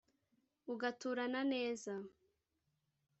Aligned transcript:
Ugaturana 0.71 1.41
neza 1.53 1.93